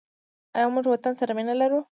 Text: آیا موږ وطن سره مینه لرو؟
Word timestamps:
آیا 0.55 0.67
موږ 0.75 0.85
وطن 0.89 1.13
سره 1.19 1.31
مینه 1.37 1.53
لرو؟ 1.61 1.79